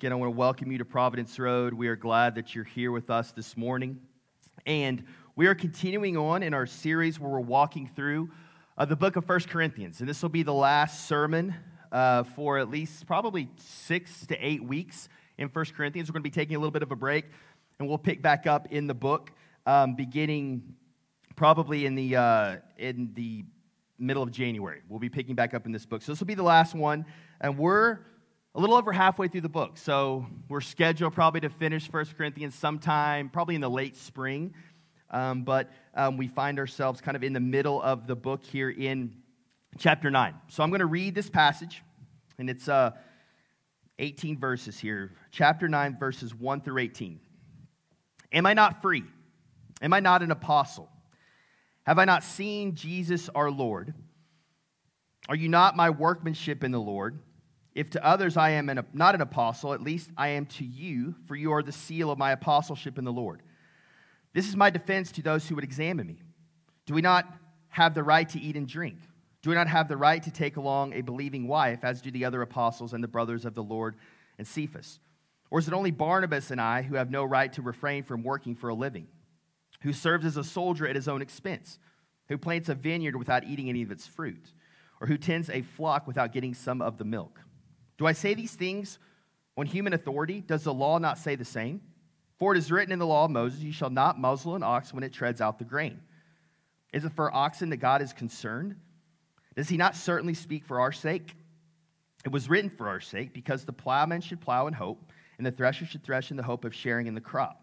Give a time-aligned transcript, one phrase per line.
[0.00, 1.74] Again, I want to welcome you to Providence Road.
[1.74, 3.98] We are glad that you're here with us this morning.
[4.64, 5.02] And
[5.34, 8.30] we are continuing on in our series where we're walking through
[8.76, 9.98] uh, the book of First Corinthians.
[9.98, 11.52] And this will be the last sermon
[11.90, 16.08] uh, for at least probably six to eight weeks in First Corinthians.
[16.08, 17.24] We're going to be taking a little bit of a break,
[17.80, 19.32] and we'll pick back up in the book
[19.66, 20.76] um, beginning
[21.34, 23.44] probably in the, uh, in the
[23.98, 24.80] middle of January.
[24.88, 26.02] We'll be picking back up in this book.
[26.02, 27.04] So this will be the last one,
[27.40, 27.98] and we're
[28.58, 29.78] a little over halfway through the book.
[29.78, 34.52] So we're scheduled probably to finish First Corinthians sometime, probably in the late spring.
[35.12, 38.68] Um, but um, we find ourselves kind of in the middle of the book here
[38.68, 39.14] in
[39.78, 40.34] chapter 9.
[40.48, 41.84] So I'm going to read this passage,
[42.36, 42.90] and it's uh,
[44.00, 45.12] 18 verses here.
[45.30, 47.20] Chapter 9, verses 1 through 18.
[48.32, 49.04] Am I not free?
[49.80, 50.90] Am I not an apostle?
[51.86, 53.94] Have I not seen Jesus our Lord?
[55.28, 57.20] Are you not my workmanship in the Lord?
[57.78, 61.14] If to others I am an, not an apostle, at least I am to you,
[61.26, 63.40] for you are the seal of my apostleship in the Lord.
[64.34, 66.20] This is my defense to those who would examine me.
[66.86, 67.32] Do we not
[67.68, 68.96] have the right to eat and drink?
[69.42, 72.24] Do we not have the right to take along a believing wife, as do the
[72.24, 73.94] other apostles and the brothers of the Lord
[74.38, 74.98] and Cephas?
[75.48, 78.56] Or is it only Barnabas and I who have no right to refrain from working
[78.56, 79.06] for a living?
[79.82, 81.78] Who serves as a soldier at his own expense?
[82.26, 84.52] Who plants a vineyard without eating any of its fruit?
[85.00, 87.40] Or who tends a flock without getting some of the milk?
[87.98, 88.98] Do I say these things
[89.56, 90.40] on human authority?
[90.40, 91.82] Does the law not say the same?
[92.38, 94.94] For it is written in the law of Moses, You shall not muzzle an ox
[94.94, 96.00] when it treads out the grain.
[96.92, 98.76] Is it for oxen that God is concerned?
[99.56, 101.34] Does he not certainly speak for our sake?
[102.24, 105.50] It was written for our sake, because the plowman should plow in hope, and the
[105.50, 107.60] thresher should thresh in the hope of sharing in the crop.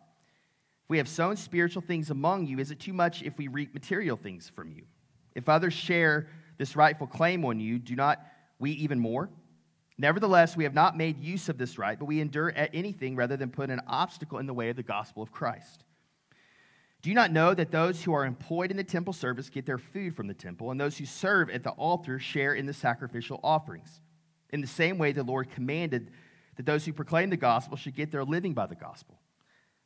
[0.83, 3.73] If we have sown spiritual things among you, is it too much if we reap
[3.73, 4.83] material things from you?
[5.33, 8.19] If others share this rightful claim on you, do not
[8.59, 9.29] we even more?
[9.97, 13.37] Nevertheless, we have not made use of this right, but we endure at anything rather
[13.37, 15.85] than put an obstacle in the way of the gospel of Christ.
[17.01, 19.77] Do you not know that those who are employed in the temple service get their
[19.77, 23.39] food from the temple, and those who serve at the altar share in the sacrificial
[23.43, 24.01] offerings?
[24.51, 26.11] In the same way, the Lord commanded
[26.57, 29.19] that those who proclaim the gospel should get their living by the gospel.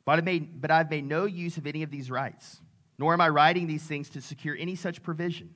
[0.04, 2.62] But, I made, but I've made no use of any of these rights,
[2.98, 5.54] nor am I writing these things to secure any such provision.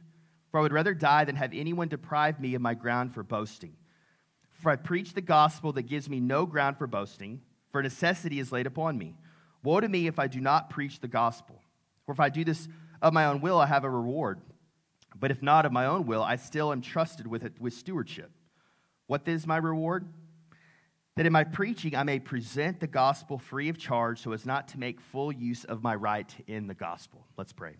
[0.50, 3.74] For I would rather die than have anyone deprive me of my ground for boasting.
[4.64, 8.50] For I preach the gospel that gives me no ground for boasting, for necessity is
[8.50, 9.14] laid upon me.
[9.62, 11.60] Woe to me if I do not preach the gospel.
[12.06, 12.66] For if I do this
[13.02, 14.40] of my own will, I have a reward.
[15.14, 18.30] But if not of my own will, I still am trusted with it with stewardship.
[19.06, 20.08] What is my reward?
[21.16, 24.68] That in my preaching I may present the gospel free of charge so as not
[24.68, 27.26] to make full use of my right in the gospel.
[27.36, 27.76] Let's pray.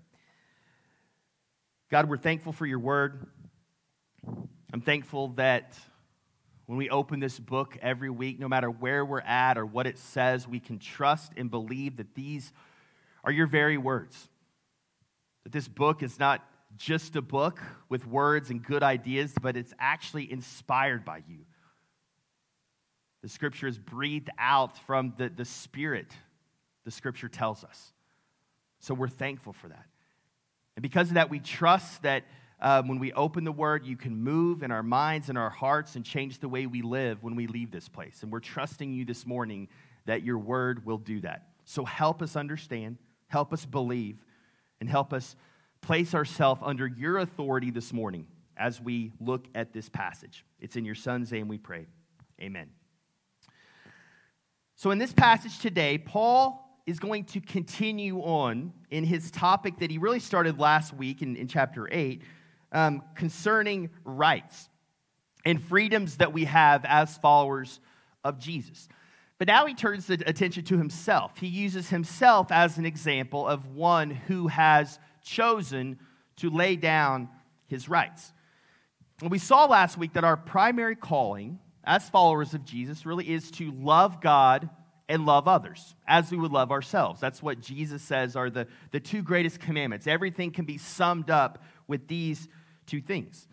[1.91, 3.27] God, we're thankful for your word.
[4.71, 5.79] I'm thankful that
[6.67, 9.99] when we open this book every week, no matter where we're at or what it
[9.99, 12.53] says, we can trust and believe that these
[13.23, 14.29] are your very words.
[15.45, 16.43] That this book is not
[16.77, 21.41] just a book with words and good ideas, but it's actually inspired by you.
[23.23, 26.13] The scripture is breathed out from the, the Spirit,
[26.85, 27.93] the scripture tells us.
[28.81, 29.87] So we're thankful for that.
[30.77, 32.25] And because of that, we trust that
[32.61, 35.97] um, when we open the word, you can move in our minds and our hearts
[35.97, 38.23] and change the way we live when we leave this place.
[38.23, 39.69] And we're trusting you this morning
[40.07, 41.49] that your word will do that.
[41.65, 42.99] So help us understand,
[43.29, 44.19] help us believe,
[44.81, 45.37] and help us
[45.81, 48.27] place ourselves under your authority this morning
[48.57, 50.45] as we look at this passage.
[50.61, 51.87] It's in your son's name we pray.
[52.41, 52.71] Amen.
[54.77, 59.91] So, in this passage today, Paul is going to continue on in his topic that
[59.91, 62.23] he really started last week in, in chapter 8
[62.75, 64.69] um, concerning rights
[65.47, 67.81] and freedoms that we have as followers
[68.23, 68.89] of Jesus.
[69.39, 71.39] But now he turns the attention to himself.
[71.39, 75.99] He uses himself as an example of one who has chosen
[76.37, 77.29] to lay down
[77.67, 78.33] his rights.
[79.21, 83.51] And we saw last week that our primary calling as followers of Jesus really is
[83.53, 84.69] to love God
[85.09, 87.21] and love others as we would love ourselves.
[87.21, 90.07] That's what Jesus says are the, the two greatest commandments.
[90.07, 92.49] Everything can be summed up with these
[92.87, 93.49] two things.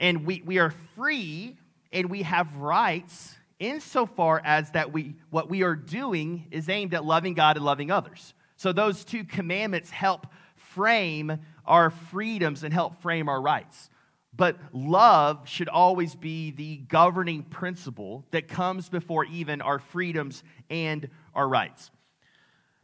[0.00, 1.56] And we, we are free
[1.92, 7.04] and we have rights insofar as that we what we are doing is aimed at
[7.04, 8.34] loving God and loving others.
[8.56, 10.26] So those two commandments help
[10.56, 13.90] frame our freedoms and help frame our rights.
[14.36, 21.08] But love should always be the governing principle that comes before even our freedoms and
[21.34, 21.90] our rights.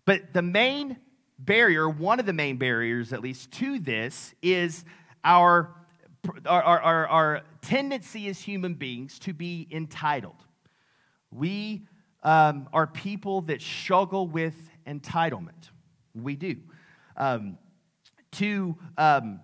[0.04, 0.96] But the main
[1.38, 4.84] barrier, one of the main barriers at least to this, is
[5.24, 5.74] our,
[6.46, 10.44] our, our, our tendency as human beings to be entitled.
[11.30, 11.82] We
[12.22, 14.54] um, are people that struggle with
[14.86, 15.70] entitlement.
[16.14, 16.56] We do.
[17.16, 17.58] Um,
[18.30, 19.40] two um,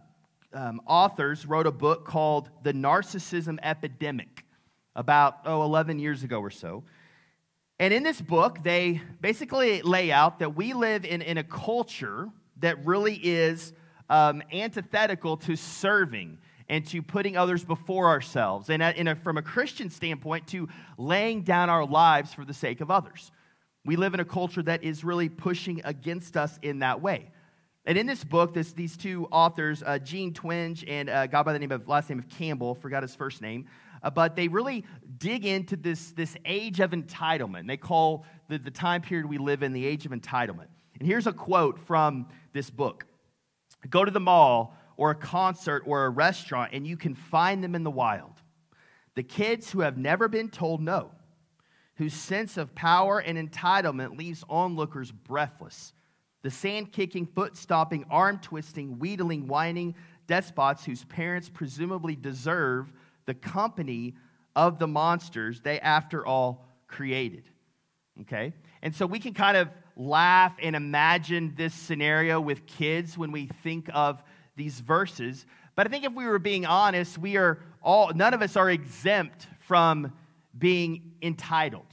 [0.52, 4.44] um, authors wrote a book called The Narcissism Epidemic
[4.94, 6.84] about, oh, 11 years ago or so.
[7.78, 12.30] And in this book, they basically lay out that we live in, in a culture
[12.60, 13.74] that really is
[14.08, 16.38] um, antithetical to serving
[16.68, 20.68] and to putting others before ourselves, and a, a, from a Christian standpoint, to
[20.98, 23.30] laying down our lives for the sake of others.
[23.84, 27.30] We live in a culture that is really pushing against us in that way.
[27.84, 31.52] And in this book, this, these two authors, uh, Jean Twenge and a guy by
[31.52, 33.66] the name of last name of Campbell, forgot his first name,
[34.02, 34.84] uh, but they really
[35.18, 37.68] dig into this, this age of entitlement.
[37.68, 40.66] They call the, the time period we live in the age of entitlement.
[40.98, 43.06] And here's a quote from this book
[43.88, 47.74] Go to the mall or a concert or a restaurant, and you can find them
[47.74, 48.32] in the wild.
[49.14, 51.10] The kids who have never been told no,
[51.96, 55.92] whose sense of power and entitlement leaves onlookers breathless.
[56.42, 59.94] The sand kicking, foot stomping, arm twisting, wheedling, whining
[60.26, 62.92] despots whose parents presumably deserve
[63.26, 64.14] the company
[64.54, 67.44] of the monsters they, after all, created.
[68.22, 68.52] Okay?
[68.82, 73.46] And so we can kind of laugh and imagine this scenario with kids when we
[73.46, 74.22] think of
[74.54, 75.46] these verses.
[75.74, 78.70] But I think if we were being honest, we are all, none of us are
[78.70, 80.12] exempt from
[80.56, 81.86] being entitled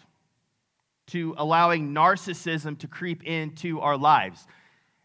[1.08, 4.48] to allowing narcissism to creep into our lives.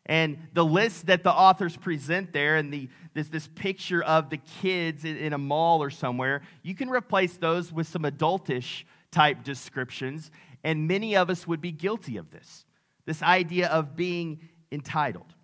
[0.07, 4.39] And the list that the authors present there and the, this, this picture of the
[4.39, 9.45] kids in, in a mall or somewhere, you can replace those with some adultish type
[9.45, 10.31] descriptions.
[10.65, 12.65] And many of us would be guilty of this
[13.09, 14.39] this idea of being
[14.71, 15.35] entitled.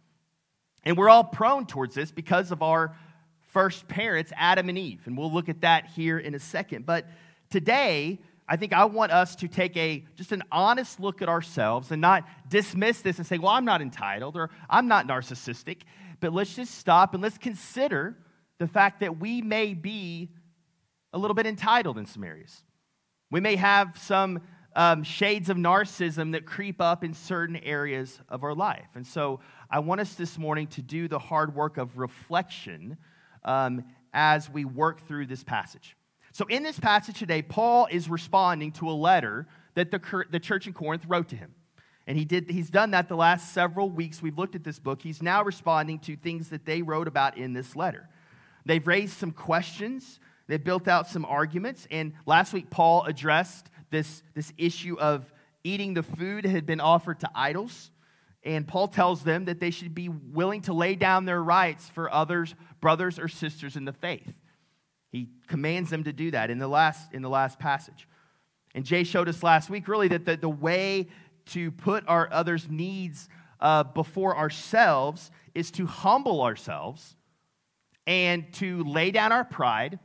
[0.84, 2.94] And we're all prone towards this because of our
[3.40, 5.00] first parents, Adam and Eve.
[5.06, 6.84] And we'll look at that here in a second.
[6.84, 7.06] But
[7.48, 11.90] today, I think I want us to take a just an honest look at ourselves
[11.90, 15.84] and not dismiss this and say, well, I'm not entitled or I'm not narcissistic.
[16.20, 18.18] But let's just stop and let's consider
[18.58, 20.28] the fact that we may be
[21.14, 22.62] a little bit entitled in some areas.
[23.30, 24.42] We may have some
[24.74, 28.88] um, shades of narcissism that creep up in certain areas of our life.
[28.94, 29.40] And so
[29.70, 32.96] I want us this morning to do the hard work of reflection
[33.44, 35.96] um, as we work through this passage.
[36.32, 40.66] So, in this passage today, Paul is responding to a letter that the, the church
[40.66, 41.54] in Corinth wrote to him.
[42.06, 44.20] And he did, he's done that the last several weeks.
[44.20, 45.00] We've looked at this book.
[45.00, 48.08] He's now responding to things that they wrote about in this letter.
[48.66, 50.18] They've raised some questions,
[50.48, 51.86] they've built out some arguments.
[51.90, 55.32] And last week, Paul addressed this, this issue of
[55.62, 57.90] eating the food that had been offered to idols.
[58.42, 62.12] And Paul tells them that they should be willing to lay down their rights for
[62.12, 64.36] others, brothers or sisters in the faith.
[65.10, 68.08] He commands them to do that in the last, in the last passage.
[68.74, 71.08] And Jay showed us last week, really, that the, the way
[71.46, 73.28] to put our others' needs
[73.60, 77.14] uh, before ourselves is to humble ourselves
[78.06, 80.00] and to lay down our pride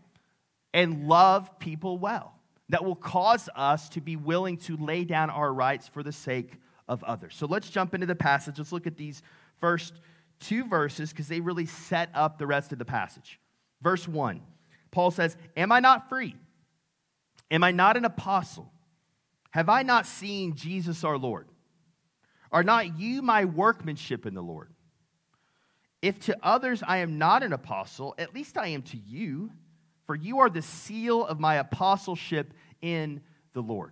[0.73, 2.38] and love people well
[2.69, 6.53] that will cause us to be willing to lay down our rights for the sake
[6.87, 7.35] of others.
[7.35, 8.57] So let's jump into the passage.
[8.57, 9.21] Let's look at these
[9.59, 9.93] first
[10.39, 13.39] two verses because they really set up the rest of the passage.
[13.81, 14.41] Verse 1,
[14.91, 16.35] Paul says, Am I not free?
[17.51, 18.71] Am I not an apostle?
[19.51, 21.47] Have I not seen Jesus our Lord?
[22.51, 24.71] Are not you my workmanship in the Lord?
[26.01, 29.51] If to others I am not an apostle, at least I am to you
[30.09, 32.51] for you are the seal of my apostleship
[32.81, 33.21] in
[33.53, 33.91] the Lord.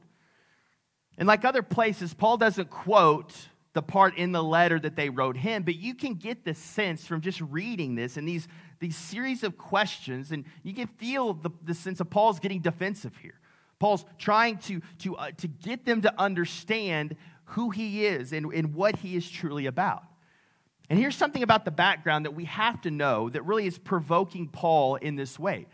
[1.15, 3.35] And like other places, Paul doesn't quote
[3.73, 7.05] the part in the letter that they wrote him, but you can get the sense
[7.05, 8.47] from just reading this and these,
[8.79, 13.15] these series of questions, and you can feel the, the sense of Paul's getting defensive
[13.17, 13.39] here.
[13.77, 18.73] Paul's trying to, to, uh, to get them to understand who he is and, and
[18.73, 20.01] what he is truly about.
[20.89, 24.47] And here's something about the background that we have to know that really is provoking
[24.47, 25.67] Paul in this way.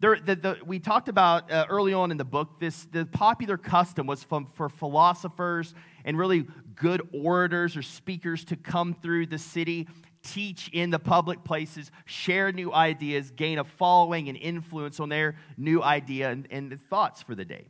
[0.00, 3.58] There, the, the, we talked about uh, early on in the book this the popular
[3.58, 5.74] custom was from, for philosophers
[6.06, 9.88] and really good orators or speakers to come through the city
[10.22, 15.36] teach in the public places share new ideas gain a following and influence on their
[15.58, 17.66] new idea and, and thoughts for the day.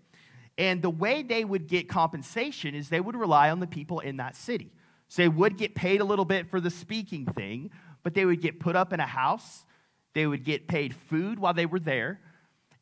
[0.56, 4.18] And the way they would get compensation is they would rely on the people in
[4.18, 4.70] that city.
[5.08, 7.70] So they would get paid a little bit for the speaking thing
[8.02, 9.64] but they would get put up in a house
[10.14, 12.20] they would get paid food while they were there,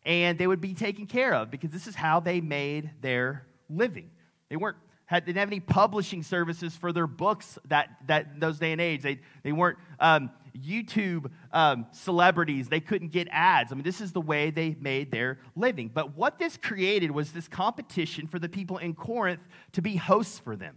[0.05, 4.11] and they would be taken care of because this is how they made their living.
[4.49, 8.73] They weren't had, didn't have any publishing services for their books that, that those day
[8.73, 9.03] and age.
[9.03, 12.69] They, they weren't um, YouTube um, celebrities.
[12.69, 13.73] They couldn't get ads.
[13.73, 15.91] I mean, this is the way they made their living.
[15.93, 19.41] But what this created was this competition for the people in Corinth
[19.73, 20.77] to be hosts for them.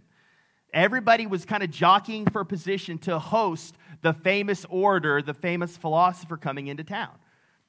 [0.72, 5.76] Everybody was kind of jockeying for a position to host the famous orator, the famous
[5.76, 7.12] philosopher coming into town.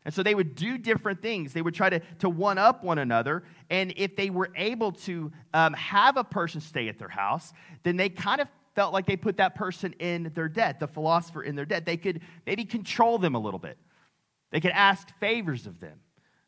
[0.05, 1.53] And so they would do different things.
[1.53, 3.43] They would try to, to one up one another.
[3.69, 7.95] And if they were able to um, have a person stay at their house, then
[7.95, 11.55] they kind of felt like they put that person in their debt, the philosopher in
[11.55, 11.85] their debt.
[11.85, 13.77] They could maybe control them a little bit,
[14.51, 15.99] they could ask favors of them.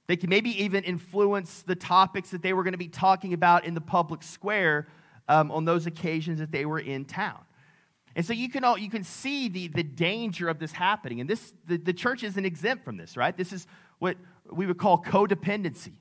[0.08, 3.66] They could maybe even influence the topics that they were going to be talking about
[3.66, 4.88] in the public square
[5.28, 7.40] um, on those occasions that they were in town.
[8.16, 11.20] And so you can, all, you can see the, the danger of this happening.
[11.20, 13.36] And this, the, the church isn't exempt from this, right?
[13.36, 13.68] This is
[14.00, 14.16] what
[14.50, 15.94] we would call codependency,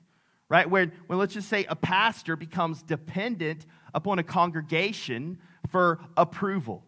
[0.47, 0.69] right?
[0.69, 6.83] Where, when let's just say a pastor becomes dependent upon a congregation for approval,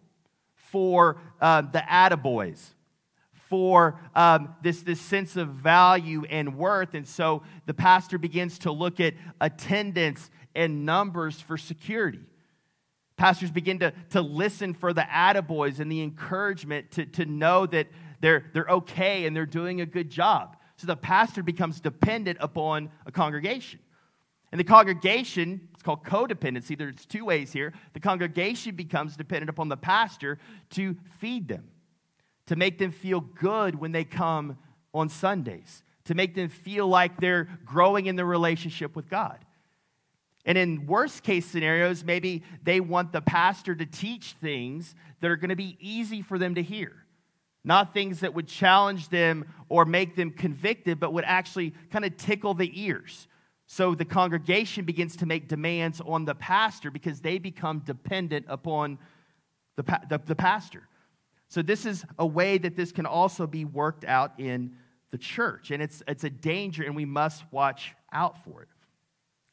[0.55, 2.73] for um, the attaboys,
[3.33, 6.93] for um, this, this sense of value and worth.
[6.93, 12.19] And so the pastor begins to look at attendance and numbers for security.
[13.17, 17.87] Pastors begin to, to listen for the attaboys and the encouragement to, to know that
[18.21, 20.55] they're, they're okay and they're doing a good job.
[20.77, 23.79] So the pastor becomes dependent upon a congregation.
[24.51, 26.77] And the congregation, it's called codependency.
[26.77, 27.73] There's two ways here.
[27.93, 30.37] The congregation becomes dependent upon the pastor
[30.71, 31.65] to feed them,
[32.45, 34.57] to make them feel good when they come
[34.93, 39.39] on Sundays, to make them feel like they're growing in their relationship with God.
[40.47, 45.35] And in worst case scenarios, maybe they want the pastor to teach things that are
[45.35, 46.93] going to be easy for them to hear.
[47.65, 52.15] Not things that would challenge them or make them convicted, but would actually kind of
[52.15, 53.27] tickle the ears.
[53.65, 58.99] So the congregation begins to make demands on the pastor because they become dependent upon
[59.75, 60.87] the, the, the pastor.
[61.49, 64.77] So this is a way that this can also be worked out in
[65.11, 65.71] the church.
[65.71, 68.69] And it's, it's a danger, and we must watch out for it.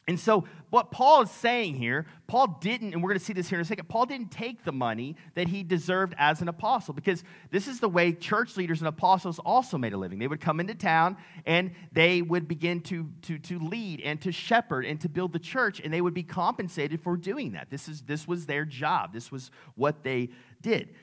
[0.06, 3.48] And so, what Paul is saying here, Paul didn't, and we're going to see this
[3.48, 6.92] here in a second, Paul didn't take the money that he deserved as an apostle
[6.92, 10.18] because this is the way church leaders and apostles also made a living.
[10.18, 14.32] They would come into town and they would begin to, to, to lead and to
[14.32, 17.70] shepherd and to build the church, and they would be compensated for doing that.
[17.70, 20.30] This, is, this was their job, this was what they
[20.60, 20.94] did.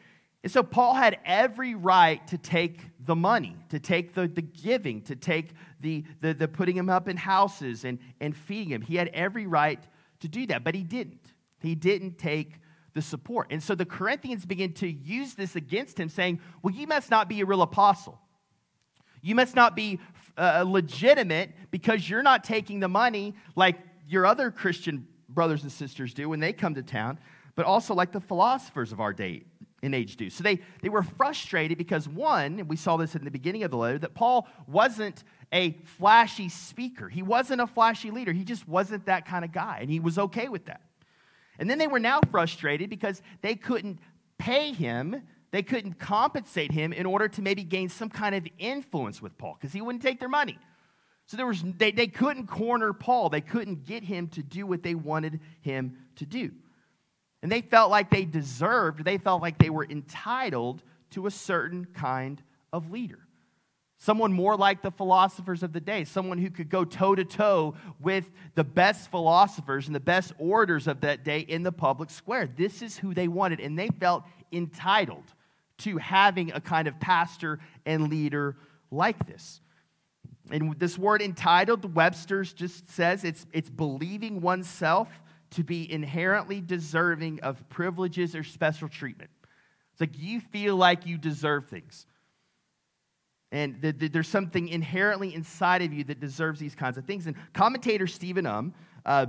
[0.43, 5.01] And so Paul had every right to take the money, to take the, the giving,
[5.03, 8.81] to take the, the, the putting him up in houses and, and feeding him.
[8.81, 9.79] He had every right
[10.21, 11.33] to do that, but he didn't.
[11.59, 12.55] He didn't take
[12.93, 13.47] the support.
[13.51, 17.29] And so the Corinthians begin to use this against him, saying, Well, you must not
[17.29, 18.19] be a real apostle.
[19.21, 19.99] You must not be
[20.35, 26.15] uh, legitimate because you're not taking the money like your other Christian brothers and sisters
[26.15, 27.19] do when they come to town,
[27.55, 29.43] but also like the philosophers of our day
[29.81, 30.29] in age do.
[30.29, 33.77] So they, they were frustrated because, one, we saw this in the beginning of the
[33.77, 37.09] letter, that Paul wasn't a flashy speaker.
[37.09, 38.31] He wasn't a flashy leader.
[38.31, 40.81] He just wasn't that kind of guy, and he was okay with that.
[41.59, 43.99] And then they were now frustrated because they couldn't
[44.37, 45.21] pay him,
[45.51, 49.57] they couldn't compensate him in order to maybe gain some kind of influence with Paul
[49.59, 50.57] because he wouldn't take their money.
[51.27, 54.83] So there was, they, they couldn't corner Paul, they couldn't get him to do what
[54.83, 56.51] they wanted him to do.
[57.41, 61.85] And they felt like they deserved, they felt like they were entitled to a certain
[61.85, 63.19] kind of leader.
[63.97, 67.75] Someone more like the philosophers of the day, someone who could go toe to toe
[67.99, 72.47] with the best philosophers and the best orators of that day in the public square.
[72.47, 75.25] This is who they wanted, and they felt entitled
[75.79, 78.57] to having a kind of pastor and leader
[78.89, 79.61] like this.
[80.49, 85.21] And this word entitled, Webster's just says it's, it's believing oneself
[85.51, 89.29] to be inherently deserving of privileges or special treatment.
[89.91, 92.05] It's like you feel like you deserve things.
[93.51, 97.27] And the, the, there's something inherently inside of you that deserves these kinds of things.
[97.27, 98.73] And commentator Stephen Um,
[99.05, 99.25] uh,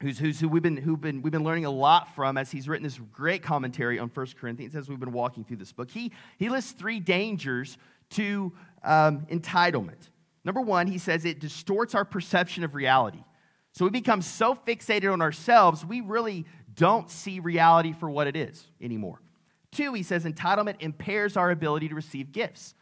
[0.00, 2.68] who's, who's who we've been, who've been, we've been learning a lot from as he's
[2.68, 6.12] written this great commentary on 1 Corinthians as we've been walking through this book, he,
[6.38, 7.78] he lists three dangers
[8.10, 10.08] to um, entitlement.
[10.44, 13.22] Number one, he says it distorts our perception of reality.
[13.72, 18.36] So we become so fixated on ourselves, we really don't see reality for what it
[18.36, 19.20] is anymore.
[19.72, 22.74] Two, he says entitlement impairs our ability to receive gifts.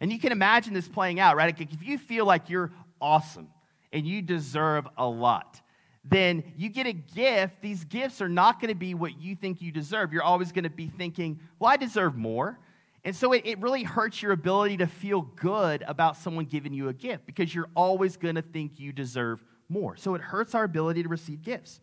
[0.00, 1.54] And you can imagine this playing out, right?
[1.60, 3.48] If you feel like you're awesome
[3.92, 5.60] and you deserve a lot,
[6.04, 7.62] then you get a gift.
[7.62, 10.12] These gifts are not going to be what you think you deserve.
[10.12, 12.58] You're always going to be thinking, well, I deserve more.
[13.04, 16.88] And so it, it really hurts your ability to feel good about someone giving you
[16.88, 19.96] a gift because you're always going to think you deserve more.
[19.96, 21.80] So it hurts our ability to receive gifts.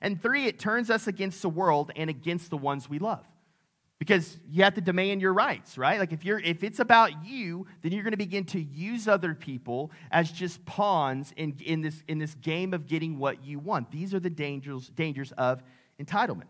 [0.00, 3.24] And three, it turns us against the world and against the ones we love.
[4.00, 6.00] Because you have to demand your rights, right?
[6.00, 9.32] Like if you're if it's about you, then you're going to begin to use other
[9.32, 13.92] people as just pawns in, in, this, in this game of getting what you want.
[13.92, 15.62] These are the dangers, dangers of
[16.00, 16.48] entitlement.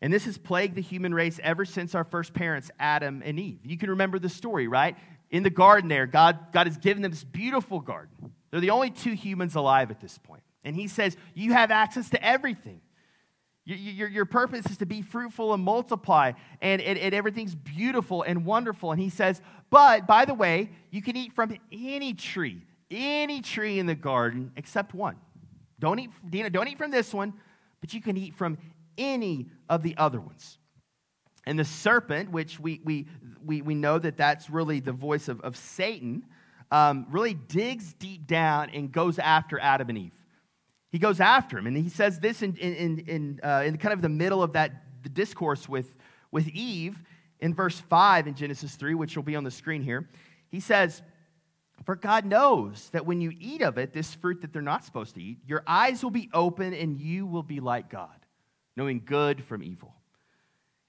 [0.00, 3.58] And this has plagued the human race ever since our first parents, Adam and Eve.
[3.64, 4.96] You can remember the story, right?
[5.30, 8.32] In the garden there, God, God has given them this beautiful garden.
[8.50, 10.42] They're the only two humans alive at this point.
[10.64, 12.80] And he says, You have access to everything.
[13.64, 18.22] Your, your, your purpose is to be fruitful and multiply, and, and, and everything's beautiful
[18.22, 18.92] and wonderful.
[18.92, 23.78] And he says, But by the way, you can eat from any tree, any tree
[23.78, 25.16] in the garden except one.
[25.78, 27.34] Don't eat, Dina, don't eat from this one,
[27.80, 28.58] but you can eat from
[28.96, 30.58] any of the other ones.
[31.46, 33.06] And the serpent, which we, we,
[33.44, 36.24] we, we know that that's really the voice of, of Satan,
[36.70, 40.12] um, really digs deep down and goes after Adam and Eve.
[40.90, 44.02] He goes after him, and he says this in, in, in, uh, in kind of
[44.02, 45.96] the middle of that the discourse with,
[46.30, 47.02] with Eve
[47.40, 50.08] in verse 5 in Genesis 3, which will be on the screen here.
[50.48, 51.02] He says,
[51.84, 55.14] For God knows that when you eat of it, this fruit that they're not supposed
[55.14, 58.18] to eat, your eyes will be open and you will be like God
[58.78, 59.92] knowing good from evil.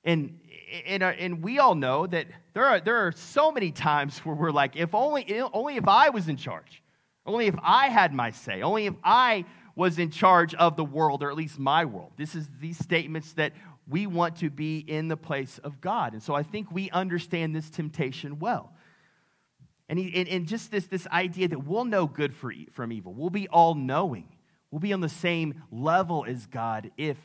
[0.03, 0.39] And,
[0.85, 4.35] and, uh, and we all know that there are, there are so many times where
[4.35, 6.81] we're like, if only, only if I was in charge,
[7.25, 11.23] only if I had my say, only if I was in charge of the world,
[11.23, 12.11] or at least my world.
[12.17, 13.53] This is these statements that
[13.87, 16.13] we want to be in the place of God.
[16.13, 18.73] And so I think we understand this temptation well.
[19.87, 23.31] And, he, and, and just this, this idea that we'll know good from evil, we'll
[23.31, 24.27] be all knowing,
[24.69, 27.17] we'll be on the same level as God if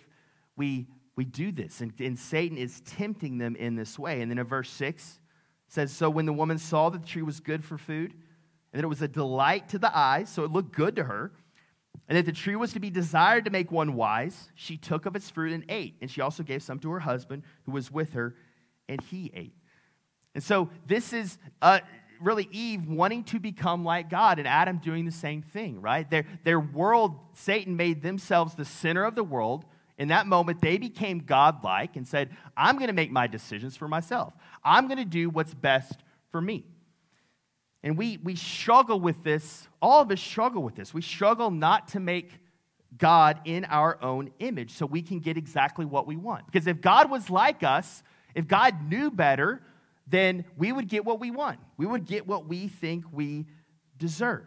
[0.57, 1.81] we, we do this.
[1.81, 4.21] And, and Satan is tempting them in this way.
[4.21, 5.21] And then in verse 6
[5.69, 8.13] says, So when the woman saw that the tree was good for food,
[8.73, 11.33] and that it was a delight to the eyes, so it looked good to her,
[12.09, 15.15] and that the tree was to be desired to make one wise, she took of
[15.15, 15.95] its fruit and ate.
[16.01, 18.35] And she also gave some to her husband who was with her,
[18.89, 19.55] and he ate.
[20.35, 21.79] And so this is uh,
[22.21, 26.09] really Eve wanting to become like God, and Adam doing the same thing, right?
[26.11, 29.65] Their, their world, Satan made themselves the center of the world
[29.99, 33.87] in that moment, they became godlike and said, I'm going to make my decisions for
[33.87, 34.35] myself.
[34.65, 36.65] I'm going to do what's best for me.
[37.83, 39.69] And we, we struggle with this.
[39.81, 40.93] All of us struggle with this.
[40.93, 42.33] We struggle not to make
[42.97, 46.47] God in our own image so we can get exactly what we want.
[46.47, 48.03] Because if God was like us,
[48.35, 49.63] if God knew better,
[50.07, 51.61] then we would get what we want.
[51.77, 53.47] We would get what we think we
[53.99, 54.47] deserve.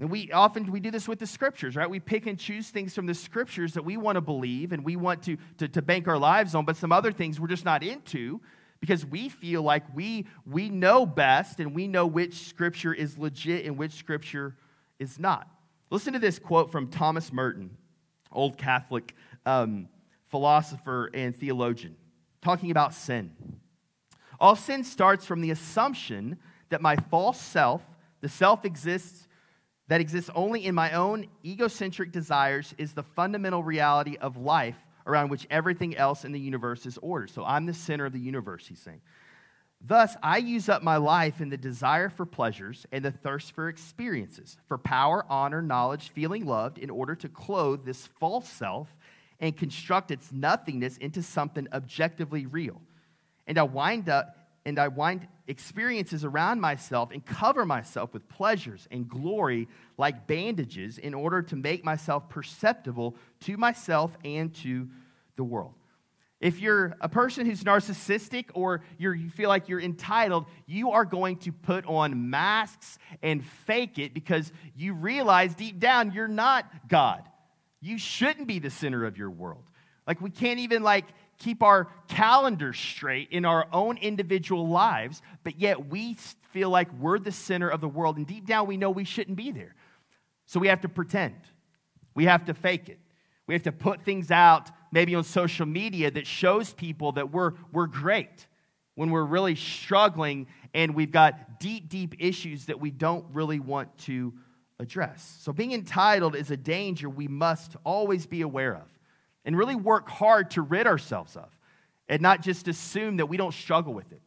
[0.00, 1.90] And we often we do this with the scriptures, right?
[1.90, 4.94] We pick and choose things from the scriptures that we want to believe and we
[4.96, 7.82] want to, to, to bank our lives on, but some other things we're just not
[7.82, 8.40] into
[8.80, 13.66] because we feel like we we know best and we know which scripture is legit
[13.66, 14.56] and which scripture
[14.98, 15.48] is not.
[15.90, 17.76] Listen to this quote from Thomas Merton,
[18.30, 19.14] old Catholic
[19.46, 19.88] um,
[20.30, 21.96] philosopher and theologian,
[22.42, 23.32] talking about sin.
[24.38, 27.82] All sin starts from the assumption that my false self,
[28.20, 29.27] the self exists
[29.88, 35.30] that exists only in my own egocentric desires is the fundamental reality of life around
[35.30, 37.30] which everything else in the universe is ordered.
[37.30, 39.00] So I'm the center of the universe, he's saying.
[39.80, 43.68] Thus, I use up my life in the desire for pleasures and the thirst for
[43.68, 48.96] experiences, for power, honor, knowledge, feeling loved, in order to clothe this false self
[49.40, 52.82] and construct its nothingness into something objectively real.
[53.46, 58.86] And I wind up and I wind experiences around myself and cover myself with pleasures
[58.90, 64.88] and glory like bandages in order to make myself perceptible to myself and to
[65.36, 65.74] the world.
[66.40, 71.38] If you're a person who's narcissistic or you feel like you're entitled, you are going
[71.38, 77.22] to put on masks and fake it because you realize deep down you're not God.
[77.80, 79.64] You shouldn't be the center of your world.
[80.06, 81.06] Like we can't even like
[81.38, 86.14] keep our calendars straight in our own individual lives, but yet we
[86.52, 88.16] feel like we're the center of the world.
[88.16, 89.74] And deep down, we know we shouldn't be there.
[90.46, 91.36] So we have to pretend,
[92.14, 92.98] we have to fake it.
[93.46, 97.52] We have to put things out, maybe on social media, that shows people that we're,
[97.72, 98.46] we're great
[98.94, 103.96] when we're really struggling and we've got deep, deep issues that we don't really want
[103.98, 104.34] to
[104.78, 105.38] address.
[105.40, 108.97] So being entitled is a danger we must always be aware of
[109.48, 111.48] and really work hard to rid ourselves of
[112.06, 114.20] and not just assume that we don't struggle with it.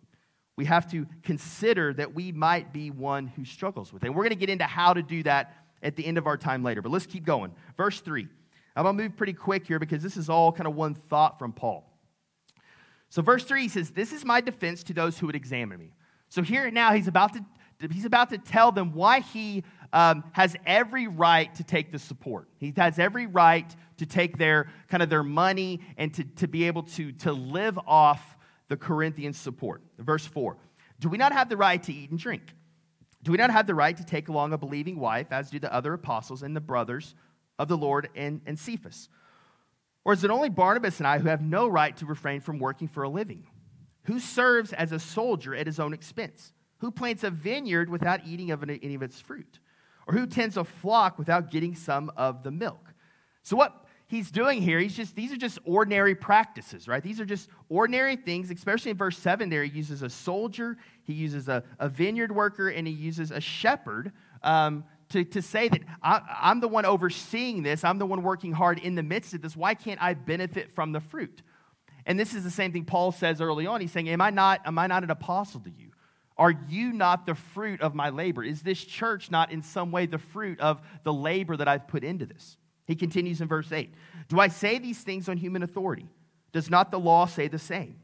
[0.58, 4.08] We have to consider that we might be one who struggles with it.
[4.08, 5.54] And we're going to get into how to do that
[5.84, 6.82] at the end of our time later.
[6.82, 7.54] But let's keep going.
[7.78, 8.28] Verse 3.
[8.76, 11.38] I'm going to move pretty quick here because this is all kind of one thought
[11.38, 11.88] from Paul.
[13.10, 15.94] So, verse 3 he says, This is my defense to those who would examine me.
[16.30, 17.46] So, here now he's about to,
[17.92, 22.48] he's about to tell them why he um, has every right to take the support.
[22.58, 26.66] He has every right to take their kind of their money and to, to be
[26.66, 28.38] able to, to live off
[28.70, 29.82] the Corinthian support.
[30.00, 30.58] Verse 4
[31.00, 32.54] Do we not have the right to eat and drink?
[33.24, 35.72] Do we not have the right to take along a believing wife, as do the
[35.72, 37.14] other apostles and the brothers
[37.60, 39.10] of the Lord and, and Cephas?
[40.04, 42.88] Or is it only Barnabas and I who have no right to refrain from working
[42.88, 43.46] for a living?
[44.06, 46.54] Who serves as a soldier at his own expense?
[46.80, 49.60] Who plants a vineyard without eating of any of its fruit?
[50.08, 52.94] Or who tends a flock without getting some of the milk?
[53.44, 57.02] So, what he's doing here, he's just, these are just ordinary practices, right?
[57.02, 59.64] These are just ordinary things, especially in verse 7 there.
[59.64, 64.12] He uses a soldier, he uses a, a vineyard worker, and he uses a shepherd
[64.44, 68.52] um, to, to say that I, I'm the one overseeing this, I'm the one working
[68.52, 69.56] hard in the midst of this.
[69.56, 71.42] Why can't I benefit from the fruit?
[72.06, 73.80] And this is the same thing Paul says early on.
[73.80, 75.91] He's saying, Am I not, am I not an apostle to you?
[76.38, 78.44] Are you not the fruit of my labor?
[78.44, 82.04] Is this church not in some way the fruit of the labor that I've put
[82.04, 82.58] into this?
[82.88, 83.94] He continues in verse 8
[84.28, 86.10] Do I say these things on human authority?
[86.52, 88.00] Does not the law say the same?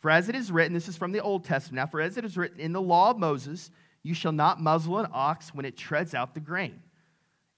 [0.00, 1.76] For as it is written, this is from the Old Testament.
[1.76, 3.70] Now, for as it is written in the law of Moses,
[4.02, 6.82] you shall not muzzle an ox when it treads out the grain.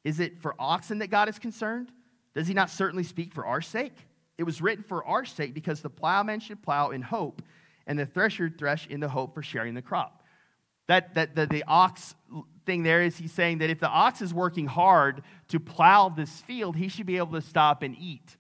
[0.05, 1.91] Is it for oxen that God is concerned?
[2.35, 3.97] Does he not certainly speak for our sake?
[4.39, 7.43] It was written for our sake because the plowman should plow in hope
[7.91, 10.23] and the thresher thresh in the hope for sharing the crop.
[10.87, 12.15] That, that the, the ox
[12.65, 16.31] thing there is he's saying that if the ox is working hard to plow this
[16.43, 18.37] field, he should be able to stop and eat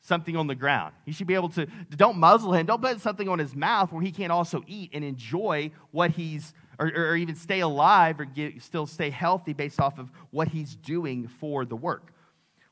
[0.00, 0.94] something on the ground.
[1.04, 4.00] He should be able to, don't muzzle him, don't put something on his mouth where
[4.00, 8.62] he can't also eat and enjoy what he's, or, or even stay alive or get,
[8.62, 12.14] still stay healthy based off of what he's doing for the work.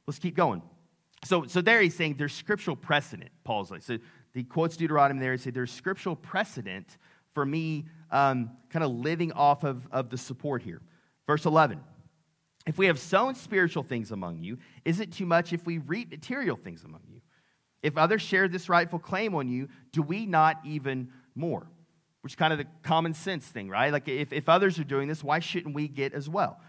[0.07, 0.63] Let's keep going.
[1.27, 3.83] So, so there he's saying there's scriptural precedent, Paul's like.
[3.83, 3.99] So
[4.35, 6.97] he quotes Deuteronomy there and say there's scriptural precedent
[7.35, 10.81] for me um, kind of living off of, of the support here.
[11.27, 11.81] Verse 11.
[12.67, 16.11] If we have sown spiritual things among you, is it too much if we reap
[16.11, 17.21] material things among you?
[17.83, 21.67] If others share this rightful claim on you, do we not even more?
[22.21, 23.93] Which is kind of the common sense thing, right?
[23.93, 26.61] Like if, if others are doing this, why shouldn't we get as well?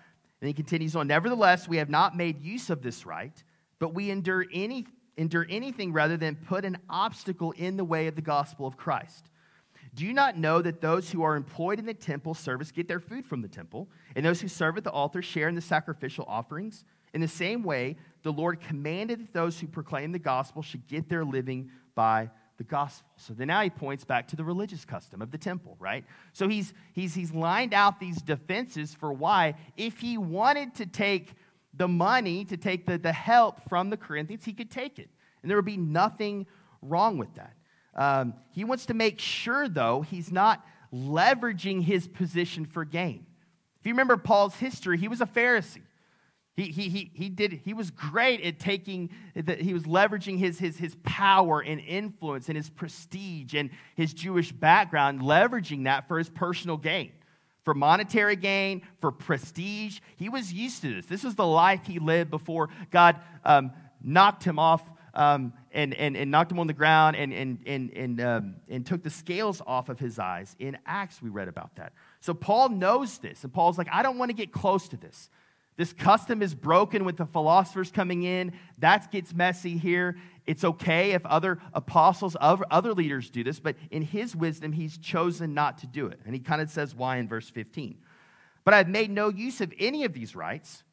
[0.41, 3.43] And he continues on, Nevertheless, we have not made use of this right
[3.83, 4.85] but we endure, any,
[5.17, 9.29] endure anything rather than put an obstacle in the way of the gospel of Christ.
[9.95, 12.99] Do you not know that those who are employed in the temple service get their
[12.99, 16.25] food from the temple, and those who serve at the altar share in the sacrificial
[16.27, 16.83] offerings?
[17.13, 21.09] In the same way, the Lord commanded that those who proclaim the gospel should get
[21.09, 23.07] their living by the gospel.
[23.17, 26.05] So then now he points back to the religious custom of the temple, right?
[26.33, 31.35] So he's, he's, he's lined out these defenses for why, if he wanted to take
[31.73, 35.09] the money to take the, the help from the Corinthians, he could take it.
[35.41, 36.45] And there would be nothing
[36.81, 37.53] wrong with that.
[37.95, 43.25] Um, he wants to make sure, though, he's not leveraging his position for gain.
[43.79, 45.81] If you remember Paul's history, he was a Pharisee.
[46.55, 50.59] He, he, he, he, did, he was great at taking, the, he was leveraging his,
[50.59, 56.19] his, his power and influence and his prestige and his Jewish background, leveraging that for
[56.19, 57.11] his personal gain
[57.63, 59.99] for monetary gain, for prestige.
[60.17, 61.05] He was used to this.
[61.05, 63.71] This was the life he lived before God um,
[64.01, 67.91] knocked him off um, and, and, and knocked him on the ground and, and, and,
[67.93, 70.55] and, um, and took the scales off of his eyes.
[70.59, 71.93] In Acts, we read about that.
[72.19, 75.29] So Paul knows this, and Paul's like, I don't want to get close to this.
[75.75, 78.53] This custom is broken with the philosophers coming in.
[78.77, 80.17] That gets messy here.
[80.45, 85.53] It's okay if other apostles, other leaders do this, but in his wisdom, he's chosen
[85.53, 86.19] not to do it.
[86.25, 87.97] And he kind of says why in verse 15.
[88.65, 90.83] But I've made no use of any of these rights,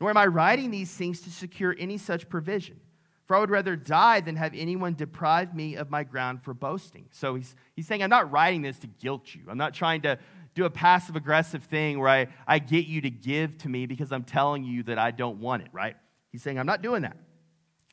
[0.00, 2.80] nor am I writing these things to secure any such provision.
[3.26, 7.06] For I would rather die than have anyone deprive me of my ground for boasting.
[7.12, 9.42] So he's, he's saying, I'm not writing this to guilt you.
[9.48, 10.18] I'm not trying to
[10.54, 14.12] do a passive aggressive thing where I, I get you to give to me because
[14.12, 15.96] I'm telling you that I don't want it, right?
[16.30, 17.16] He's saying, I'm not doing that.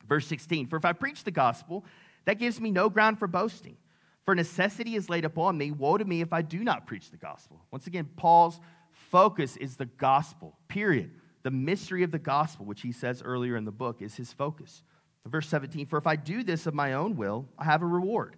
[0.07, 1.85] Verse 16 For if I preach the gospel,
[2.25, 3.77] that gives me no ground for boasting.
[4.25, 5.71] For necessity is laid upon me.
[5.71, 7.61] Woe to me if I do not preach the gospel.
[7.71, 8.59] Once again, Paul's
[8.91, 11.11] focus is the gospel, period.
[11.43, 14.83] The mystery of the gospel, which he says earlier in the book, is his focus.
[15.25, 18.35] Verse 17 For if I do this of my own will, I have a reward.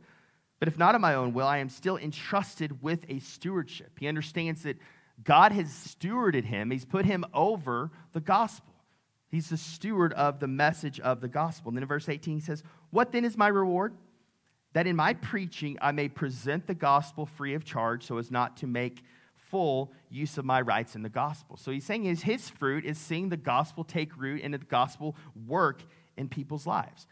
[0.60, 3.98] But if not of my own will, I am still entrusted with a stewardship.
[4.00, 4.78] He understands that
[5.24, 8.74] God has stewarded him, He's put him over the gospel.
[9.30, 11.70] He's the steward of the message of the gospel.
[11.70, 13.94] And then in verse 18, he says, What then is my reward?
[14.74, 18.58] That in my preaching I may present the gospel free of charge so as not
[18.58, 19.04] to make
[19.36, 21.58] full use of my rights in the gospel.
[21.58, 25.16] So he's saying his, his fruit is seeing the gospel take root and the gospel
[25.48, 25.84] work
[26.18, 27.08] in people's lives.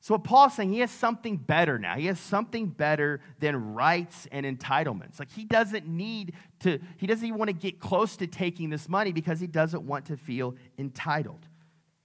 [0.00, 1.96] So, what Paul's saying, he has something better now.
[1.96, 5.18] He has something better than rights and entitlements.
[5.18, 8.88] Like, he doesn't need to, he doesn't even want to get close to taking this
[8.88, 11.48] money because he doesn't want to feel entitled.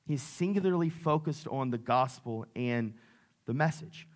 [0.08, 2.94] He's singularly focused on the gospel and
[3.46, 4.08] the message.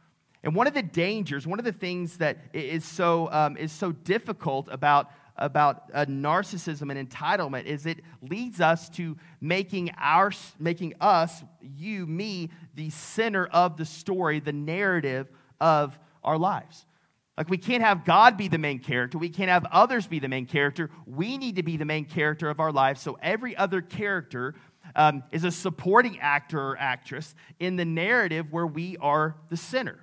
[0.44, 3.92] And one of the dangers, one of the things that is so, um, is so
[3.92, 10.94] difficult about about uh, narcissism and entitlement is it leads us to making our making
[11.00, 15.28] us you me the center of the story the narrative
[15.60, 16.86] of our lives.
[17.38, 19.18] Like we can't have god be the main character.
[19.18, 20.90] We can't have others be the main character.
[21.06, 23.02] We need to be the main character of our lives.
[23.02, 24.56] So every other character
[24.96, 30.00] um, is a supporting actor or actress in the narrative where we are the center.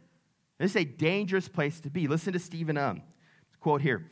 [0.59, 2.07] This is a dangerous place to be.
[2.07, 3.03] Listen to stephen um.
[3.61, 4.09] Quote here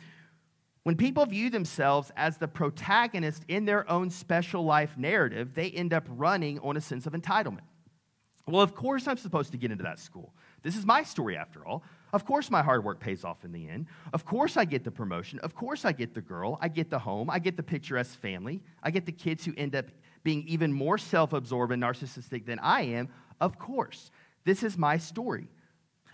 [0.84, 5.92] when people view themselves as the protagonist in their own special life narrative, they end
[5.92, 7.60] up running on a sense of entitlement.
[8.46, 10.34] Well, of course, I'm supposed to get into that school.
[10.62, 11.84] This is my story, after all.
[12.12, 13.86] Of course, my hard work pays off in the end.
[14.12, 15.38] Of course, I get the promotion.
[15.40, 16.58] Of course, I get the girl.
[16.60, 17.30] I get the home.
[17.30, 18.60] I get the picturesque family.
[18.82, 19.86] I get the kids who end up
[20.24, 23.08] being even more self absorbed and narcissistic than I am.
[23.40, 24.10] Of course,
[24.44, 25.48] this is my story.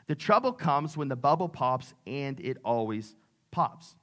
[0.07, 3.14] The trouble comes when the bubble pops, and it always
[3.50, 3.94] pops.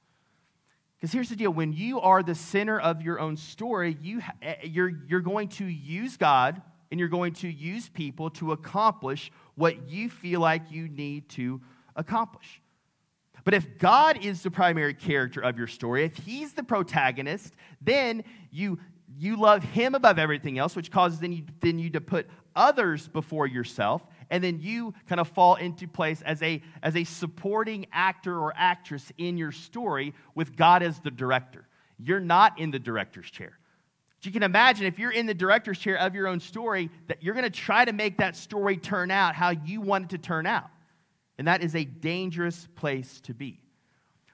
[1.06, 4.56] Because here's the deal when you are the center of your own story, you, eh,
[4.64, 9.88] you're, you're going to use God and you're going to use people to accomplish what
[9.88, 11.60] you feel like you need to
[11.94, 12.60] accomplish.
[13.44, 18.24] But if God is the primary character of your story, if He's the protagonist, then
[18.50, 18.80] you,
[19.18, 23.08] you love Him above everything else, which causes then you, then you to put others
[23.08, 27.86] before yourself and then you kind of fall into place as a, as a supporting
[27.92, 31.66] actor or actress in your story with God as the director.
[31.98, 33.58] You're not in the director's chair.
[34.18, 37.22] But you can imagine if you're in the director's chair of your own story, that
[37.22, 40.18] you're going to try to make that story turn out how you want it to
[40.18, 40.70] turn out.
[41.38, 43.60] And that is a dangerous place to be.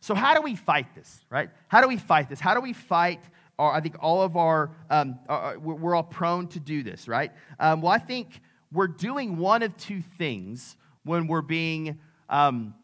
[0.01, 1.51] So, how do we fight this, right?
[1.68, 2.40] How do we fight this?
[2.40, 3.21] How do we fight?
[3.59, 5.19] I think all of our, um,
[5.61, 7.33] we're all prone to do this, right?
[7.61, 8.41] Um, well, I think
[8.73, 12.75] we're doing one of two things when we're being um,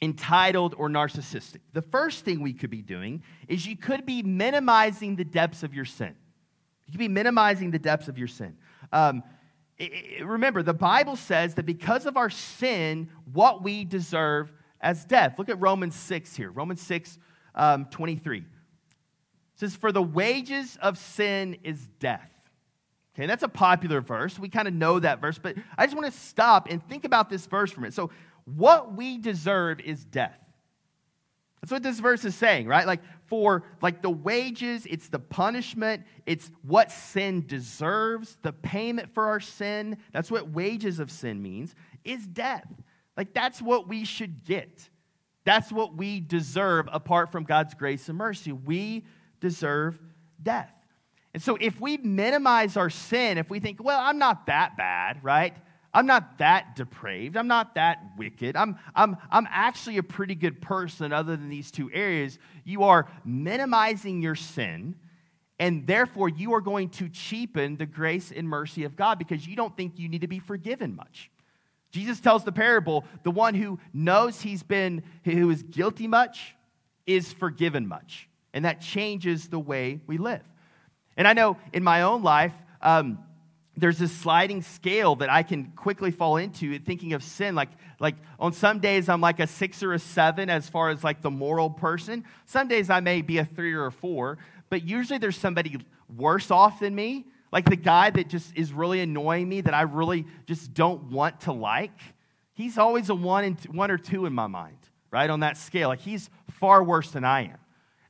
[0.00, 1.58] entitled or narcissistic.
[1.72, 5.74] The first thing we could be doing is you could be minimizing the depths of
[5.74, 6.14] your sin.
[6.86, 8.56] You could be minimizing the depths of your sin.
[8.92, 9.22] Um,
[10.22, 15.38] remember, the Bible says that because of our sin, what we deserve as death.
[15.38, 16.50] Look at Romans 6 here.
[16.50, 17.18] Romans 6,
[17.54, 18.44] um, 23.
[19.54, 22.32] It says, For the wages of sin is death.
[23.14, 24.38] Okay, that's a popular verse.
[24.38, 27.28] We kind of know that verse, but I just want to stop and think about
[27.28, 27.94] this verse for a minute.
[27.94, 28.10] So,
[28.44, 30.38] what we deserve is death.
[31.60, 32.86] That's what this verse is saying, right?
[32.86, 39.26] Like, for like the wages, it's the punishment, it's what sin deserves, the payment for
[39.26, 39.98] our sin.
[40.12, 42.66] That's what wages of sin means, is death.
[43.16, 44.88] Like, that's what we should get.
[45.44, 48.52] That's what we deserve apart from God's grace and mercy.
[48.52, 49.04] We
[49.42, 49.98] deserve
[50.42, 50.74] death.
[51.34, 55.22] And so if we minimize our sin, if we think, well, I'm not that bad,
[55.22, 55.54] right?
[55.92, 57.36] I'm not that depraved.
[57.36, 58.56] I'm not that wicked.
[58.56, 62.38] I'm, I'm, I'm actually a pretty good person other than these two areas.
[62.64, 64.94] You are minimizing your sin,
[65.58, 69.54] and therefore you are going to cheapen the grace and mercy of God because you
[69.54, 71.30] don't think you need to be forgiven much.
[71.90, 76.54] Jesus tells the parable the one who knows he's been, who is guilty much,
[77.06, 78.28] is forgiven much.
[78.54, 80.42] And that changes the way we live.
[81.16, 83.18] And I know in my own life, um,
[83.76, 87.54] there's this sliding scale that I can quickly fall into thinking of sin.
[87.54, 91.02] Like, like on some days, I'm like a six or a seven as far as
[91.02, 92.24] like the moral person.
[92.44, 94.38] Some days I may be a three or a four,
[94.68, 95.78] but usually there's somebody
[96.14, 97.26] worse off than me.
[97.50, 101.40] Like the guy that just is really annoying me that I really just don't want
[101.42, 101.98] to like.
[102.54, 104.78] He's always a one, and one or two in my mind,
[105.10, 105.28] right?
[105.28, 105.88] On that scale.
[105.88, 107.58] Like he's far worse than I am.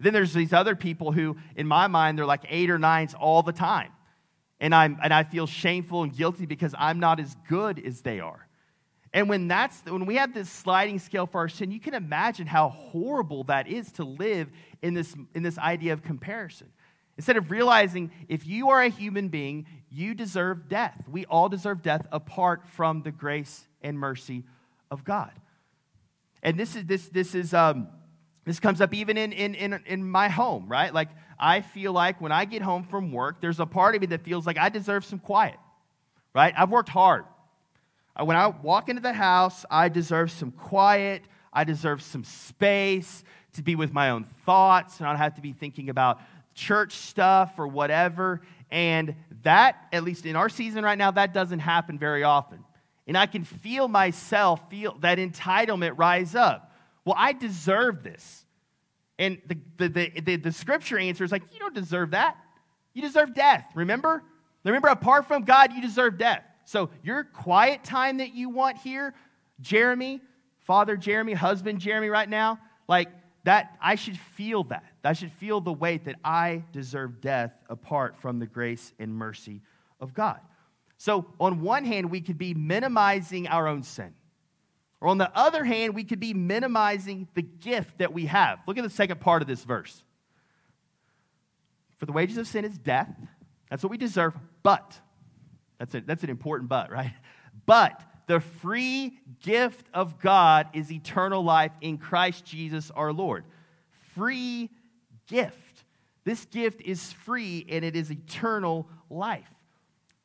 [0.02, 3.42] Then there's these other people who, in my mind, they're like eight or nines all
[3.42, 3.92] the time.
[4.60, 8.18] And, I'm, and I feel shameful and guilty because I'm not as good as they
[8.20, 8.48] are.
[9.14, 12.46] And when, that's, when we have this sliding scale for our sin, you can imagine
[12.46, 14.48] how horrible that is to live
[14.80, 16.68] in this, in this idea of comparison.
[17.16, 21.04] Instead of realizing if you are a human being, you deserve death.
[21.08, 24.44] We all deserve death apart from the grace and mercy
[24.90, 25.32] of God.
[26.42, 27.88] And this is, this, this is um,
[28.44, 30.92] this comes up even in, in, in, in my home, right?
[30.92, 34.08] Like, I feel like when I get home from work, there's a part of me
[34.08, 35.56] that feels like I deserve some quiet,
[36.34, 36.52] right?
[36.56, 37.24] I've worked hard.
[38.14, 41.22] Uh, when I walk into the house, I deserve some quiet.
[41.52, 43.24] I deserve some space
[43.54, 46.20] to be with my own thoughts and don't have to be thinking about
[46.54, 48.40] church stuff or whatever.
[48.70, 52.64] And that, at least in our season right now, that doesn't happen very often.
[53.06, 56.71] And I can feel myself feel that entitlement rise up.
[57.04, 58.44] Well, I deserve this.
[59.18, 62.36] And the, the, the, the, the scripture answer is like, you don't deserve that.
[62.94, 64.22] You deserve death, remember?
[64.64, 66.42] Remember, apart from God, you deserve death.
[66.64, 69.14] So, your quiet time that you want here,
[69.60, 70.20] Jeremy,
[70.60, 73.08] Father Jeremy, husband Jeremy, right now, like
[73.44, 74.84] that, I should feel that.
[75.02, 79.62] I should feel the weight that I deserve death apart from the grace and mercy
[80.00, 80.40] of God.
[80.98, 84.14] So, on one hand, we could be minimizing our own sin.
[85.02, 88.60] Or on the other hand, we could be minimizing the gift that we have.
[88.68, 90.04] Look at the second part of this verse.
[91.98, 93.12] For the wages of sin is death.
[93.68, 94.32] That's what we deserve.
[94.62, 94.96] But,
[95.80, 97.14] that's, a, that's an important but, right?
[97.66, 103.44] But the free gift of God is eternal life in Christ Jesus our Lord.
[104.14, 104.70] Free
[105.26, 105.82] gift.
[106.22, 109.52] This gift is free and it is eternal life.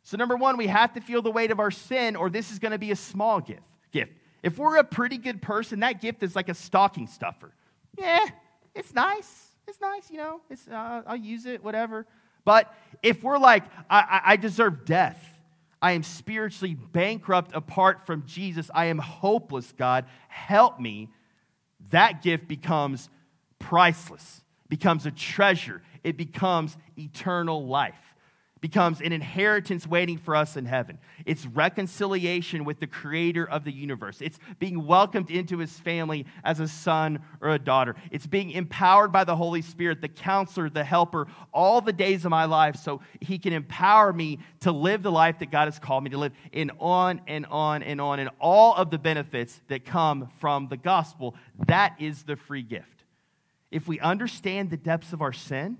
[0.03, 2.59] So, number one, we have to feel the weight of our sin, or this is
[2.59, 3.63] going to be a small gift.
[3.91, 4.13] Gift.
[4.43, 7.52] If we're a pretty good person, that gift is like a stocking stuffer.
[7.97, 8.26] Yeah,
[8.76, 9.52] it's nice.
[9.67, 10.41] It's nice, you know.
[10.50, 12.06] It's, uh, I'll use it, whatever.
[12.45, 12.73] But
[13.04, 15.21] if we're like, I, I deserve death,
[15.82, 21.10] I am spiritually bankrupt apart from Jesus, I am hopeless, God, help me,
[21.89, 23.10] that gift becomes
[23.60, 28.07] priceless, becomes a treasure, it becomes eternal life
[28.62, 30.98] becomes an inheritance waiting for us in heaven.
[31.26, 34.22] It's reconciliation with the creator of the universe.
[34.22, 37.96] It's being welcomed into his family as a son or a daughter.
[38.12, 42.32] It's being empowered by the Holy Spirit, the counselor, the helper, all the days of
[42.32, 46.04] my life so he can empower me to live the life that God has called
[46.04, 49.86] me to live, and on and on and on, and all of the benefits that
[49.86, 51.36] come from the gospel.
[51.67, 53.04] That is the free gift.
[53.72, 55.78] If we understand the depths of our sin,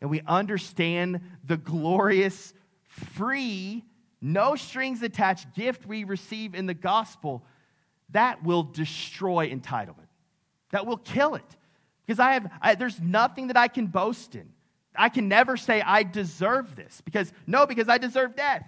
[0.00, 3.84] and we understand the glorious, free,
[4.20, 7.44] no strings attached gift we receive in the gospel,
[8.10, 10.08] that will destroy entitlement.
[10.70, 11.56] That will kill it.
[12.06, 14.50] Because I have, I, there's nothing that I can boast in.
[14.96, 18.66] I can never say I deserve this because, no, because I deserve death.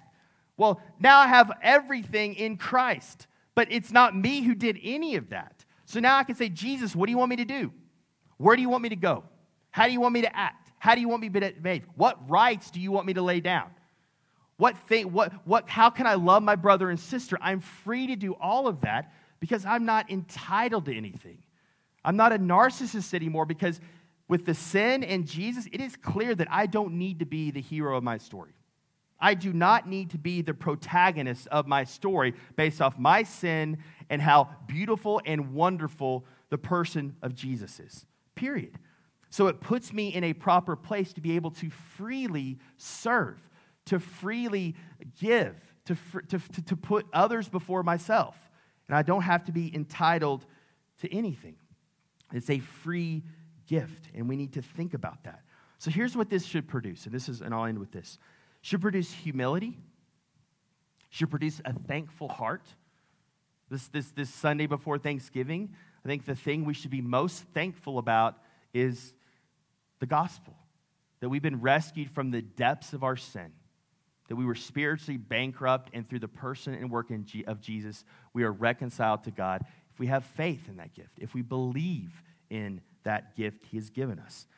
[0.57, 5.31] Well, now I have everything in Christ, but it's not me who did any of
[5.31, 5.65] that.
[5.87, 7.73] So now I can say, Jesus, what do you want me to do?
[8.37, 9.25] Where do you want me to go?
[9.71, 10.62] How do you want me to act?
[10.83, 11.85] How do you want me to behave?
[11.95, 13.71] What rights do you want me to lay down?
[14.57, 17.39] What thing, what, what, how can I love my brother and sister?
[17.41, 21.39] I'm free to do all of that because I'm not entitled to anything.
[22.05, 23.81] I'm not a narcissist anymore because
[24.27, 27.61] with the sin and Jesus, it is clear that I don't need to be the
[27.61, 28.55] hero of my story.
[29.21, 33.79] I do not need to be the protagonist of my story based off my sin
[34.11, 38.05] and how beautiful and wonderful the person of Jesus is.
[38.35, 38.81] Period.
[39.33, 43.41] So it puts me in a proper place to be able to freely serve,
[43.87, 44.77] to freely
[45.19, 45.97] give, to,
[46.29, 48.37] to, to, put others before myself.
[48.89, 50.45] And I don't have to be entitled
[51.01, 51.57] to anything.
[52.35, 53.23] It's a free
[53.67, 55.41] gift, and we need to think about that.
[55.79, 58.19] So here's what this should produce, and this is, and I'll end with this.
[58.61, 59.79] Should produce humility,
[61.09, 62.67] should produce a thankful heart.
[63.71, 65.71] This, this, this Sunday before Thanksgiving,
[66.05, 68.37] I think the thing we should be most thankful about
[68.75, 69.15] is
[70.03, 70.57] the gospel
[71.21, 73.53] that we've been rescued from the depths of our sin,
[74.29, 77.13] that we were spiritually bankrupt, and through the person and work
[77.47, 79.65] of Jesus, we are reconciled to God.
[79.93, 82.11] If we have faith in that gift, if we believe
[82.51, 84.49] in that gift He has given us.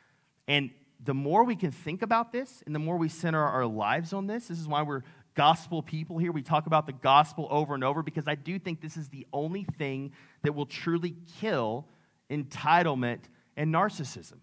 [0.47, 4.13] And the more we can think about this and the more we center our lives
[4.13, 5.03] on this, this is why we're
[5.35, 6.31] gospel people here.
[6.31, 9.27] We talk about the gospel over and over because I do think this is the
[9.31, 11.85] only thing that will truly kill
[12.31, 13.19] entitlement
[13.55, 14.39] and narcissism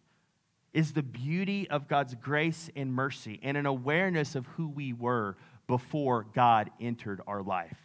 [0.72, 5.37] is the beauty of God's grace and mercy and an awareness of who we were
[5.66, 7.76] before God entered our life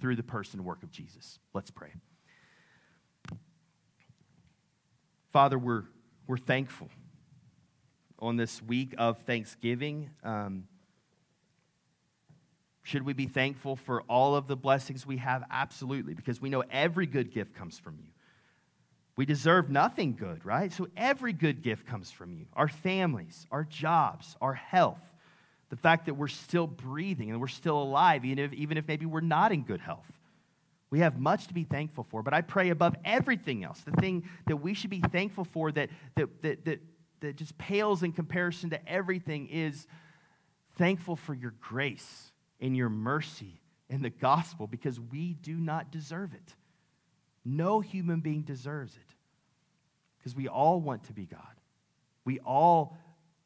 [0.00, 1.38] through the person and work of Jesus.
[1.52, 1.92] Let's pray.
[5.32, 5.84] Father, we're,
[6.26, 6.88] we're thankful
[8.18, 10.10] on this week of Thanksgiving.
[10.24, 10.64] Um,
[12.82, 15.44] should we be thankful for all of the blessings we have?
[15.50, 18.08] Absolutely, because we know every good gift comes from you.
[19.20, 20.72] We deserve nothing good, right?
[20.72, 25.12] So every good gift comes from you our families, our jobs, our health,
[25.68, 29.04] the fact that we're still breathing and we're still alive, even if, even if maybe
[29.04, 30.10] we're not in good health.
[30.88, 34.26] We have much to be thankful for, but I pray above everything else, the thing
[34.46, 36.80] that we should be thankful for that, that, that, that,
[37.20, 39.86] that just pales in comparison to everything is
[40.78, 43.60] thankful for your grace and your mercy
[43.90, 46.54] and the gospel because we do not deserve it.
[47.44, 49.09] No human being deserves it
[50.20, 51.40] because we all want to be God.
[52.24, 52.98] We all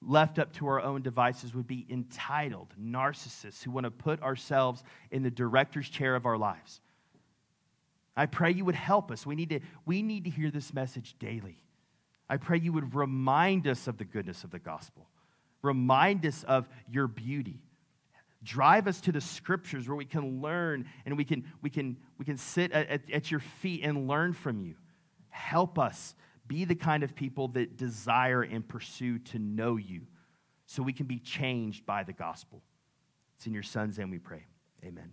[0.02, 4.82] left up to our own devices, would be entitled narcissists who want to put ourselves
[5.10, 6.80] in the director's chair of our lives.
[8.16, 9.26] I pray you would help us.
[9.26, 11.58] We need to, we need to hear this message daily.
[12.28, 15.08] I pray you would remind us of the goodness of the gospel,
[15.62, 17.60] remind us of your beauty.
[18.42, 22.26] Drive us to the scriptures where we can learn and we can, we can, we
[22.26, 24.74] can sit at, at, at your feet and learn from you.
[25.30, 26.14] Help us
[26.46, 30.02] be the kind of people that desire and pursue to know you
[30.66, 32.62] so we can be changed by the gospel.
[33.36, 34.46] It's in your son's name we pray.
[34.84, 35.12] Amen.